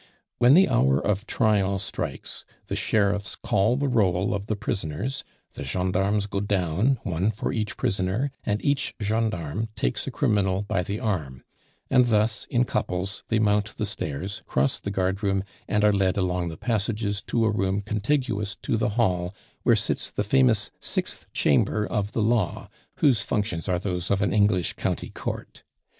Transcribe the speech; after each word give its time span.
When 0.39 0.55
the 0.55 0.67
hour 0.67 0.99
of 0.99 1.27
trial 1.27 1.77
strikes 1.77 2.43
the 2.65 2.75
sheriffs 2.75 3.35
call 3.35 3.77
the 3.77 3.87
roll 3.87 4.33
of 4.33 4.47
the 4.47 4.55
prisoners, 4.55 5.23
the 5.53 5.63
gendarmes 5.63 6.25
go 6.25 6.39
down, 6.39 6.97
one 7.03 7.29
for 7.29 7.53
each 7.53 7.77
prisoner, 7.77 8.31
and 8.43 8.65
each 8.65 8.95
gendarme 8.99 9.69
takes 9.75 10.07
a 10.07 10.09
criminal 10.09 10.63
by 10.63 10.81
the 10.81 10.99
arm; 10.99 11.43
and 11.91 12.07
thus, 12.07 12.47
in 12.49 12.63
couples, 12.63 13.21
they 13.29 13.37
mount 13.37 13.77
the 13.77 13.85
stairs, 13.85 14.41
cross 14.47 14.79
the 14.79 14.89
guardroom, 14.89 15.43
and 15.67 15.83
are 15.83 15.93
led 15.93 16.17
along 16.17 16.49
the 16.49 16.57
passages 16.57 17.21
to 17.27 17.45
a 17.45 17.51
room 17.51 17.83
contiguous 17.83 18.55
to 18.63 18.77
the 18.77 18.89
hall 18.97 19.35
where 19.61 19.75
sits 19.75 20.09
the 20.09 20.23
famous 20.23 20.71
sixth 20.79 21.27
chamber 21.31 21.85
of 21.85 22.13
the 22.13 22.23
law 22.23 22.69
(whose 22.95 23.21
functions 23.21 23.69
are 23.69 23.77
those 23.77 24.09
of 24.09 24.23
an 24.23 24.33
English 24.33 24.73
county 24.73 25.11
court). 25.11 25.63